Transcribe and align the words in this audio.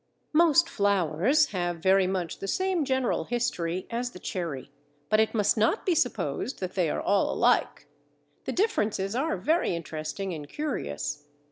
Most 0.33 0.67
flowers 0.67 1.49
have 1.49 1.75
very 1.77 2.07
much 2.07 2.39
the 2.39 2.47
same 2.47 2.83
general 2.85 3.25
history 3.25 3.85
as 3.91 4.09
the 4.09 4.19
cherry, 4.19 4.71
but 5.11 5.19
it 5.19 5.35
must 5.35 5.57
not 5.57 5.85
be 5.85 5.93
supposed 5.93 6.57
that 6.59 6.73
they 6.73 6.89
are 6.89 6.99
all 7.03 7.31
alike. 7.31 7.85
The 8.45 8.51
differences 8.51 9.13
are 9.15 9.37
very 9.37 9.75
interesting 9.75 10.33
and 10.33 10.49
curious. 10.49 11.25